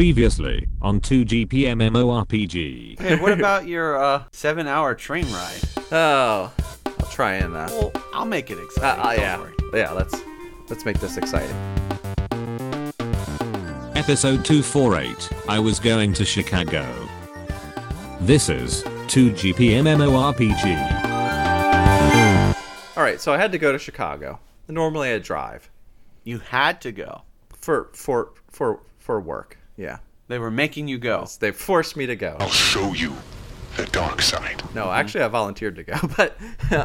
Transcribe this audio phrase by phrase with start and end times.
[0.00, 3.00] Previously on 2GP MMORPG.
[3.00, 5.60] Hey, what about your uh, seven-hour train ride?
[5.90, 6.52] Oh,
[6.84, 9.00] I'll try and uh, Well, I'll make it uh, exciting.
[9.00, 9.54] uh, don't yeah, worry.
[9.72, 9.92] yeah.
[9.92, 10.14] Let's
[10.68, 11.56] let's make this exciting.
[13.96, 16.84] Episode 248 I was going to Chicago.
[18.20, 20.76] This is 2GP MMORPG.
[22.98, 24.40] All right, so I had to go to Chicago.
[24.68, 25.70] Normally I drive
[26.22, 27.22] You had to go.
[27.56, 29.56] for for for for work.
[29.76, 29.98] Yeah,
[30.28, 31.26] They were making you go.
[31.40, 32.36] they forced me to go.
[32.40, 33.14] I'll show you
[33.76, 34.62] the dark side.
[34.74, 36.36] No, actually I volunteered to go, but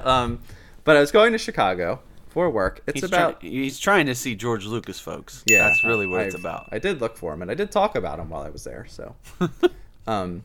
[0.05, 0.39] um,
[0.83, 1.99] but I was going to Chicago
[2.29, 2.81] for work.
[2.87, 5.43] It's He's, about try- he's trying to see George Lucas, folks.
[5.45, 6.69] Yeah, that's really what it's I've- about.
[6.71, 8.85] I did look for him, and I did talk about him while I was there.
[8.89, 9.15] So,
[10.07, 10.43] um,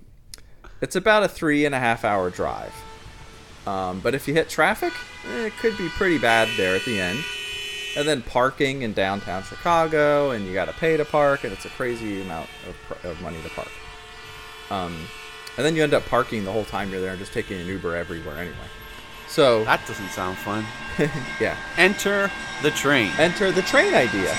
[0.81, 2.73] it's about a three and a half hour drive.
[3.67, 4.93] Um, but if you hit traffic,
[5.33, 7.19] eh, it could be pretty bad there at the end.
[7.97, 11.65] And then parking in downtown Chicago, and you got to pay to park, and it's
[11.65, 13.71] a crazy amount of, of money to park.
[14.71, 15.09] Um,
[15.57, 17.67] and then you end up parking the whole time you're there and just taking an
[17.67, 18.57] Uber everywhere anyway.
[19.29, 20.65] So, that doesn't sound fun.
[21.41, 21.57] yeah.
[21.77, 22.31] Enter
[22.63, 23.11] the train.
[23.19, 24.35] Enter the train idea.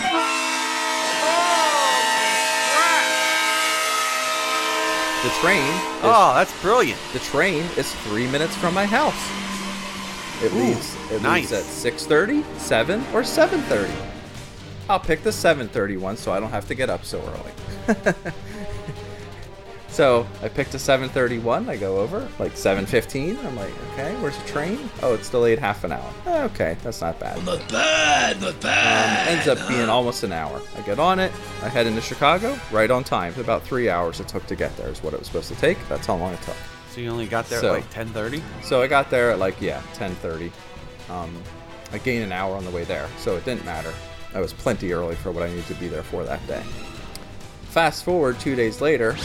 [5.24, 7.00] The train is oh, that's brilliant.
[7.12, 9.47] The train is three minutes from my house.
[10.44, 10.96] It Ooh, leaves.
[11.12, 11.52] It nice.
[11.52, 13.90] leaves at 6:30, 7, or 7:30.
[14.90, 18.14] I'll pick the 7:30 one, so I don't have to get up so early.
[19.90, 21.68] so I picked a 7:31.
[21.68, 23.44] I go over like 7:15.
[23.46, 24.90] I'm like, okay, where's the train?
[25.02, 26.14] Oh, it's delayed half an hour.
[26.28, 27.44] Okay, that's not bad.
[27.44, 29.28] Not bad, not bad.
[29.28, 30.62] Um, ends up being almost an hour.
[30.78, 31.32] I get on it.
[31.64, 33.34] I head into Chicago right on time.
[33.40, 35.78] About three hours it took to get there is what it was supposed to take.
[35.90, 36.56] That's how long it took.
[36.98, 38.42] So you only got there So- at like 10:30.
[38.64, 40.52] So I got there at like yeah, 10:30.
[41.12, 41.30] Um,
[41.94, 43.94] I gained an hour on the way there, so it didn't matter.
[44.34, 46.64] I was plenty early for what I needed to be there for that day.
[47.70, 49.16] Fast forward two days later,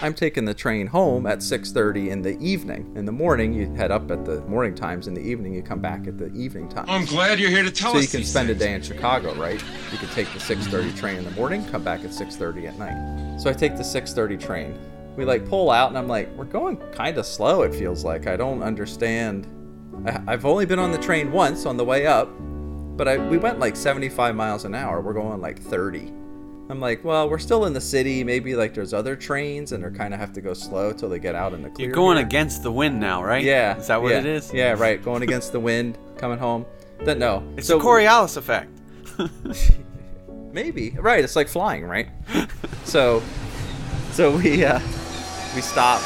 [0.00, 2.92] I'm taking the train home at 6:30 in the evening.
[2.94, 5.08] In the morning, you head up at the morning times.
[5.08, 6.84] In the evening, you come back at the evening time.
[6.86, 8.82] I'm glad you're here to tell so us you can these spend a day in
[8.82, 9.60] Chicago, right?
[9.90, 13.40] You can take the 6:30 train in the morning, come back at 6:30 at night.
[13.40, 14.78] So I take the 6:30 train.
[15.16, 17.62] We like pull out, and I'm like, we're going kind of slow.
[17.62, 19.46] It feels like I don't understand.
[20.06, 22.30] I, I've only been on the train once on the way up,
[22.96, 25.00] but I, we went like 75 miles an hour.
[25.00, 26.12] We're going like 30.
[26.70, 28.24] I'm like, well, we're still in the city.
[28.24, 31.18] Maybe like there's other trains, and they're kind of have to go slow till they
[31.18, 31.88] get out in the clear.
[31.88, 33.44] You're going against the wind now, right?
[33.44, 33.76] Yeah.
[33.76, 34.52] Is that what yeah, it is?
[34.54, 35.02] Yeah, right.
[35.02, 36.64] Going against the wind, coming home.
[37.00, 37.46] Then no.
[37.56, 38.70] It's so the Coriolis effect.
[40.52, 41.22] Maybe right.
[41.22, 42.08] It's like flying, right?
[42.84, 43.22] so,
[44.12, 44.80] so we uh,
[45.54, 46.00] we stop.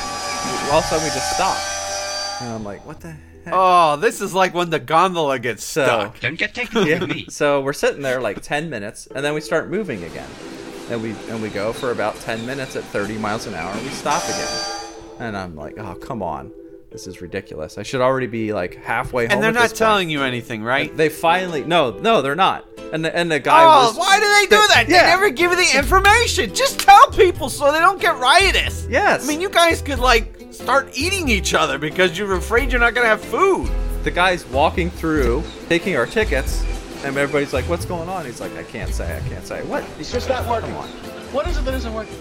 [0.71, 1.57] All of a sudden, we just stop,
[2.43, 3.11] and I'm like, what the
[3.45, 3.53] heck?
[3.53, 6.21] Oh, this is like when the gondola gets So- stuck.
[6.21, 7.01] Don't get taken Yeah.
[7.05, 7.27] me.
[7.31, 10.29] So we're sitting there like 10 minutes, and then we start moving again,
[10.91, 13.71] and we and we go for about 10 minutes at 30 miles an hour.
[13.73, 14.63] and We stop again,
[15.21, 16.51] and I'm like, oh come on,
[16.91, 17.79] this is ridiculous.
[17.79, 19.33] I should already be like halfway home.
[19.33, 19.79] And they're at not this point.
[19.79, 20.95] telling you anything, right?
[20.97, 22.65] They finally no no they're not.
[22.93, 24.85] And the and the guy Oh, was why do they do that?
[24.89, 25.03] Yeah.
[25.03, 26.55] They never give you the information.
[26.55, 28.87] Just tell people so they don't get riotous.
[28.89, 29.25] Yes.
[29.25, 32.95] I mean, you guys could like start eating each other because you're afraid you're not
[32.95, 33.69] gonna have food.
[34.05, 36.63] the guy's walking through, taking our tickets,
[37.05, 39.85] and everybody's like, "What's going on?" He's like, "I can't say, I can't say." What?
[39.99, 40.71] It's just not working.
[40.71, 40.89] Come on.
[41.35, 42.15] What is it that isn't working?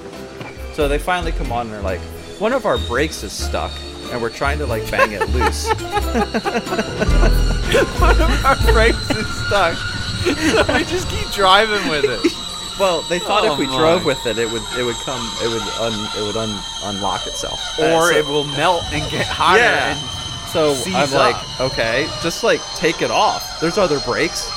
[0.73, 2.01] So they finally come on and they're like,
[2.39, 3.71] "One of our brakes is stuck,
[4.11, 5.67] and we're trying to like bang it loose."
[7.99, 9.75] One of our brakes is stuck.
[9.77, 12.21] so we just keep driving with it.
[12.79, 13.77] well, they thought Oh if we my.
[13.77, 17.25] drove with it, it would it would come, it would un, it would un, unlock
[17.27, 19.59] itself, Or Uh, so- it will melt and get hotter.
[19.59, 19.97] Yeah.
[19.97, 23.59] And So seize I'm like, okay, just like take it off.
[23.59, 24.49] There's other brakes.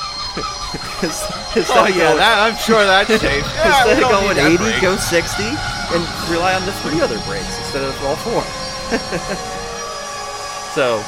[1.03, 1.25] Is-
[1.57, 3.23] instead oh of yeah, going- that, I'm sure that's safe.
[3.43, 4.83] Yeah, we instead of don't going need 80, that brake.
[4.83, 8.45] go 60, and rely on the three other brakes instead of all four.
[10.75, 11.03] so,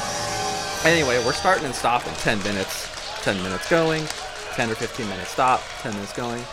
[0.85, 2.89] anyway, we're starting and stopping 10 minutes,
[3.23, 4.05] 10 minutes going,
[4.53, 6.43] 10 or 15 minutes stop, 10 minutes going.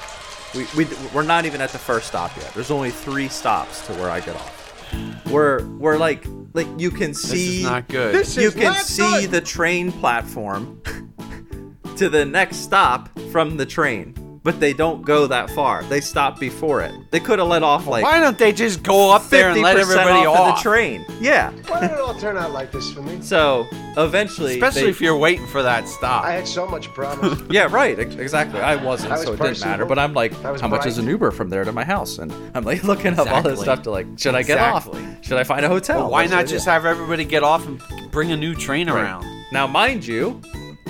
[0.55, 2.55] We, we, we're not even at the first stop yet.
[2.55, 5.27] There's only three stops to where I get off.
[5.31, 6.25] We're, we're like,
[6.55, 7.37] like you can see.
[7.37, 8.15] This is not good.
[8.15, 9.31] This you is can not see good.
[9.31, 10.81] the train platform
[11.97, 14.15] to the next stop from the train,
[14.49, 15.83] but they don't go that far.
[15.85, 16.95] They stop before it.
[17.11, 19.77] They could have let off like Why don't they just go up there and let
[19.77, 20.49] everybody off off?
[20.49, 21.05] of the train.
[21.21, 21.51] Yeah.
[21.67, 23.21] Why did it all turn out like this for me?
[23.21, 23.67] So
[23.99, 26.25] eventually, Especially they- if you're waiting for that stop.
[26.25, 27.39] I had so much promise.
[27.51, 27.99] Yeah, right.
[27.99, 28.59] Exactly.
[28.63, 29.85] I wasn't, I was so it didn't matter.
[29.85, 32.17] But I'm like, I was how much is an Uber from there to my house?
[32.17, 35.05] And I'm like looking up all this stuff to like, should I get Exactly.
[35.05, 35.25] off?
[35.27, 35.99] Should I find a hotel?
[36.01, 39.03] Well, why What not just have everybody get off and bring a new train Right.
[39.03, 39.27] around?
[39.53, 40.41] Now, mind you,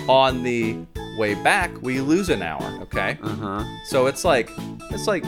[0.08, 0.78] on the
[1.18, 2.78] way back, we lose an hour.
[2.82, 3.18] Okay.
[3.22, 3.64] Uh huh.
[3.86, 4.48] So it's like
[4.90, 5.24] It's like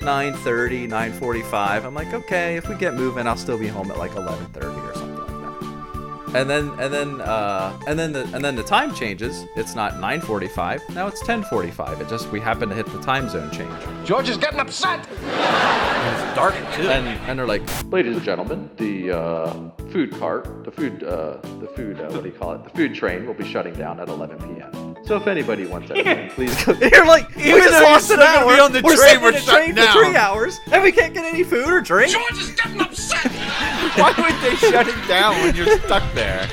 [0.00, 1.84] 9:30, 9:45.
[1.84, 4.94] I'm like, okay, if we get moving, I'll still be home at like 11:30 or
[4.94, 6.36] something like that.
[6.40, 9.44] And then and then uh, and then the and then the time changes.
[9.56, 10.94] It's not 9:45.
[10.94, 12.00] Now it's 10:45.
[12.00, 13.72] It just we happen to hit the time zone change.
[14.04, 15.06] George is getting upset.
[15.10, 16.88] It's dark too.
[16.88, 21.68] And and they're like, ladies and gentlemen, the uh, food cart, the food, uh, the
[21.74, 22.62] food, uh, what do you call it?
[22.64, 24.85] The food train will be shutting down at 11 p.m.
[25.06, 26.72] So if anybody wants anything, please go.
[26.72, 28.54] You're like, we Even just though you're lost an still gonna hour.
[28.56, 30.90] be on the we're train, we're in the shutting train for three hours, and we
[30.90, 32.10] can't get any food or drink.
[32.12, 33.30] George is getting upset.
[33.96, 36.48] Why would they shut it down when you're stuck there?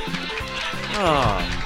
[0.96, 1.60] Oh.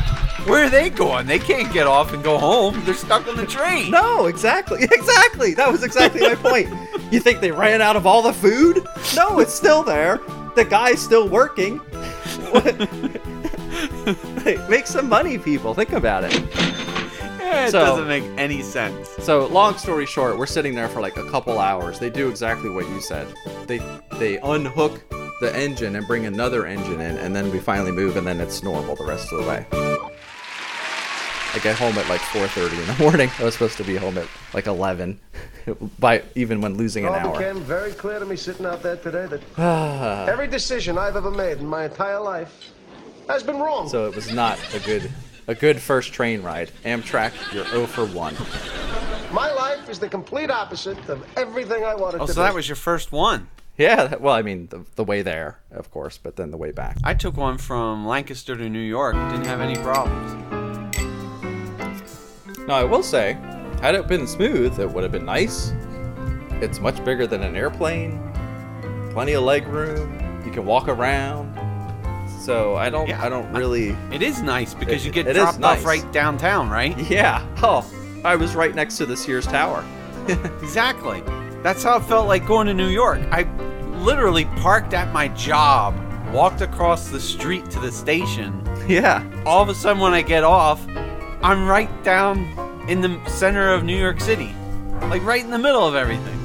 [0.45, 1.27] Where are they going?
[1.27, 2.81] They can't get off and go home.
[2.85, 3.91] They're stuck on the train.
[3.91, 5.53] No, exactly, exactly.
[5.55, 6.69] That was exactly my point.
[7.11, 8.79] You think they ran out of all the food?
[9.13, 10.21] No, it's still there.
[10.55, 11.81] The guy's still working.
[14.43, 15.73] Hey, Make some money, people.
[15.73, 16.33] Think about it.
[17.49, 19.09] It So- doesn't make any sense.
[19.21, 21.99] So, long story short, we're sitting there for like a couple hours.
[21.99, 23.27] They do exactly what you said.
[23.67, 23.79] They
[24.19, 25.01] they unhook
[25.41, 28.63] the engine and bring another engine in, and then we finally move, and then it's
[28.63, 29.65] normal the rest of the way.
[31.53, 33.31] I get home at like 4:30 in the morning.
[33.39, 35.19] I was supposed to be home at like 11,
[35.99, 37.37] by even when losing It an all hour.
[37.39, 40.25] became very clear to me sitting out there today that ah.
[40.25, 42.71] every decision I've ever made in my entire life
[43.29, 43.89] has been wrong.
[43.89, 45.09] So it was not a good
[45.47, 46.71] a good first train ride.
[46.83, 48.35] Amtrak, you're 0 for 1.
[49.33, 52.23] my life is the complete opposite of everything I wanted to do.
[52.23, 52.45] Oh, to so be.
[52.45, 53.47] that was your first one.
[53.77, 56.97] Yeah, well, I mean the, the way there, of course, but then the way back.
[57.03, 59.13] I took one from Lancaster to New York.
[59.13, 60.33] Didn't have any problems.
[62.67, 63.33] Now, I will say,
[63.81, 65.71] had it been smooth, it would have been nice.
[66.59, 68.19] It's much bigger than an airplane.
[69.11, 70.41] Plenty of leg room.
[70.43, 71.55] You can walk around.
[72.47, 73.89] So I don't, Yeah, I don't really.
[74.09, 75.79] It is nice because It- you get dropped nice.
[75.79, 76.97] off right downtown, right?
[76.97, 77.41] Yeah.
[77.61, 77.83] Oh,
[78.23, 79.83] I was right next to the Sears Tower.
[80.63, 81.21] Exactly.
[81.61, 83.19] That's how it felt like going to New York.
[83.31, 83.41] I
[83.97, 85.93] literally parked at my job,
[86.31, 88.53] walked across the street to the station.
[88.87, 89.23] Yeah.
[89.45, 90.79] All of a sudden, when I get off,
[91.43, 92.37] I'm right down
[92.87, 94.55] in the center of New York City,
[95.09, 96.36] like right in the middle of everything.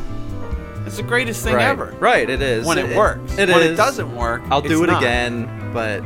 [0.87, 1.65] It's the greatest thing right.
[1.67, 1.95] ever.
[2.01, 2.29] Right.
[2.29, 2.67] It is.
[2.67, 3.39] When it, works.
[3.39, 3.71] It when is.
[3.73, 5.03] it doesn't work, I'll do it not.
[5.03, 6.03] again, but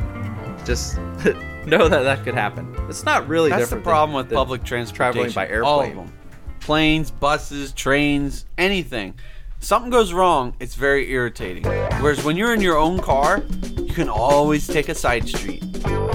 [0.65, 0.97] just
[1.65, 2.73] know that that could happen.
[2.89, 3.69] It's not really different.
[3.69, 5.31] That's the problem with public transportation.
[5.31, 6.05] traveling by All of airplane.
[6.05, 6.13] them.
[6.59, 9.13] Planes, buses, trains, anything.
[9.59, 11.63] Something goes wrong, it's very irritating.
[12.01, 13.43] Whereas when you're in your own car,
[13.77, 15.63] you can always take a side street.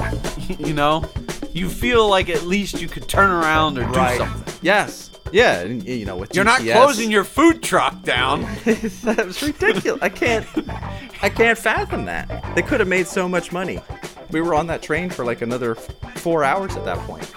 [0.58, 1.04] you know?
[1.52, 4.16] You feel like at least you could turn around or do Right.
[4.18, 4.54] something.
[4.62, 5.10] Yes.
[5.32, 5.60] Yeah.
[5.60, 6.74] and, You know, with You're not GPS.
[6.74, 8.42] closing your food truck down.
[8.64, 10.00] that was ridiculous.
[10.02, 10.46] I can't
[11.22, 12.54] I can't fathom that.
[12.54, 13.80] They could have made so much money.
[14.30, 17.28] We were on that train for like another 4 hours at that point.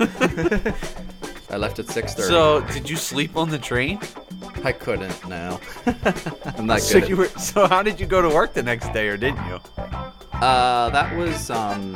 [1.50, 2.28] I left at 6:30.
[2.28, 3.98] so, did you sleep on the train?
[4.62, 5.28] I couldn't.
[5.28, 5.58] No.
[6.56, 7.08] I'm not So good.
[7.08, 9.58] you were so how did you go to work the next day or didn't you?
[10.34, 11.94] uh that was um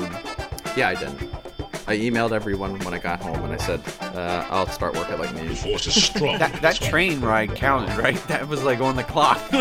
[0.77, 1.21] yeah, I didn't.
[1.87, 5.19] I emailed everyone when I got home and I said uh, I'll start work at
[5.21, 5.55] like noon.
[5.55, 6.39] Force is strong.
[6.39, 8.17] That that train ride counted, right?
[8.29, 9.41] That was like on the clock.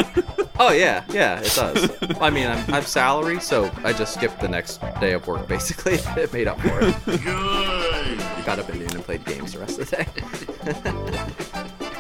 [0.60, 1.90] Oh yeah, yeah, it does.
[2.22, 5.48] I mean, I'm, I'm salary, so I just skipped the next day of work.
[5.48, 6.96] Basically, it made up for it.
[7.06, 7.20] Good.
[8.38, 10.06] You got up at noon and played games the rest of the day.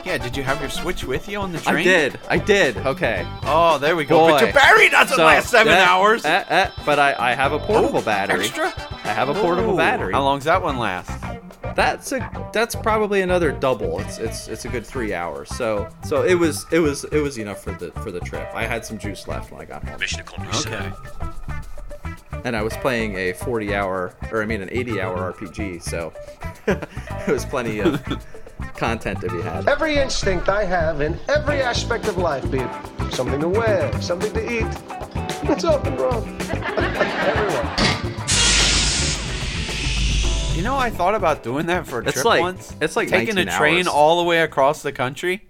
[0.05, 1.77] Yeah, did you have your Switch with you on the train?
[1.77, 2.19] I did.
[2.29, 2.77] I did.
[2.77, 3.25] Okay.
[3.43, 4.27] Oh, there we go.
[4.27, 4.45] But Boy.
[4.45, 6.23] your battery doesn't So, last seven eh, hours.
[6.23, 8.45] eh, eh, but I, I have a portable Oh, battery.
[8.45, 8.71] Extra?
[9.03, 9.77] I have a portable Ooh.
[9.77, 10.13] battery.
[10.13, 11.11] How long's that one last?
[11.75, 13.99] That's a that's probably another double.
[13.99, 15.49] It's it's it's a good three hours.
[15.49, 18.47] So so it was it was it was enough for the for the trip.
[18.53, 20.67] I had some juice left when I got home, Mission accomplished.
[20.67, 20.91] Okay.
[22.45, 25.81] and I was playing a 40 hour or I mean an 80 hour RPG.
[25.81, 26.13] So
[26.67, 28.01] it was plenty of
[28.75, 29.67] content to be had.
[29.67, 32.69] Every instinct I have in every aspect of life, be it
[33.11, 34.67] something to wear, something to eat,
[35.49, 35.95] it's all been
[40.63, 42.73] You know, I thought about doing that for a It's trip like- once.
[42.79, 43.87] it's like taking a 19 train hours.
[43.87, 45.45] all the way across the country.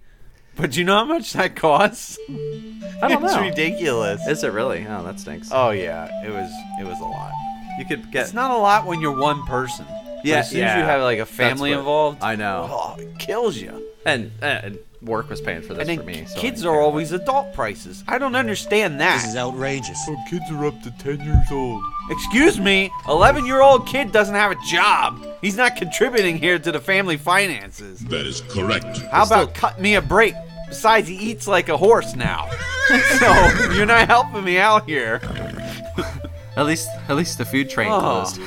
[0.56, 2.18] But do you know how much that costs?
[2.28, 3.40] I don't it's know.
[3.42, 4.26] ridiculous.
[4.26, 4.84] Is it really?
[4.88, 5.50] Oh, that stinks.
[5.52, 6.50] oh yeah, it was.
[6.80, 7.30] It was a lot.
[7.78, 9.84] you could get It's not a lot when you're one person.
[9.88, 10.78] But Yeah, as soon as yeah.
[10.78, 12.68] you have like a That's family what- involved, I know.
[12.72, 13.86] oh, it kills you.
[14.04, 16.24] And, and work was paying for this And then for me.
[16.26, 16.80] So kids are care.
[16.80, 18.02] always adult prices.
[18.08, 19.22] I don't understand that.
[19.22, 19.98] This is outrageous.
[20.28, 21.82] kids are up to 10 years old.
[22.10, 25.24] Excuse me, 11 year old kid doesn't have a job.
[25.40, 28.00] He's not contributing here to the family finances.
[28.06, 28.98] That is correct.
[29.10, 30.34] How about cut me a break?
[30.68, 32.48] Besides, he eats like a horse now.
[33.18, 35.20] so you're not helping me out here.
[36.56, 37.98] At least at least the food train Oh.
[38.00, 38.40] closed.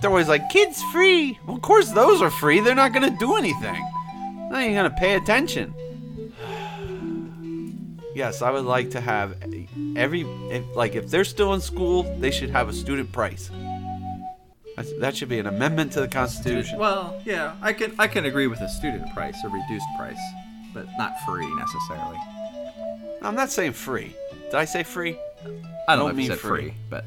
[0.00, 1.38] They're always like, kids free.
[1.46, 2.60] Well, of course, those are free.
[2.60, 3.84] They're not going to do anything.
[4.50, 5.74] They ain't going to pay attention.
[8.14, 9.36] yes, I would like to have
[9.96, 13.50] every, if, like, if they're still in school, they should have a student price.
[14.98, 16.78] That should be an amendment to the Constitution.
[16.78, 20.18] Well, yeah, I can I can agree with a student price, a reduced price,
[20.72, 22.16] but not free necessarily.
[23.20, 24.16] I'm not saying free.
[24.46, 25.18] Did I say free?
[25.40, 26.62] I don't, Don't know if you mean said free.
[26.62, 26.74] free.
[26.88, 27.04] but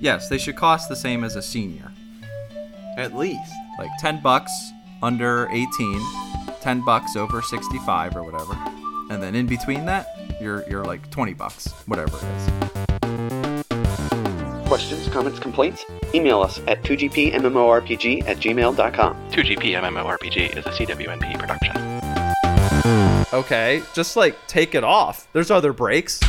[0.00, 1.90] yes, they should cost the same as a senior.
[2.96, 3.52] At least.
[3.78, 4.52] Like 10 bucks
[5.02, 6.00] under 18,
[6.60, 8.54] 10 bucks over 65 or whatever.
[9.10, 10.06] And then in between that,
[10.40, 12.48] you're you're like 20 bucks, whatever it is.
[14.66, 15.84] Questions, comments, complaints?
[16.14, 19.16] Email us at 2gpmmorpg at gmail.com.
[19.30, 21.76] 2GP MMORPG is a CWNP production.
[23.34, 25.28] Okay, just like take it off.
[25.32, 26.20] There's other brakes.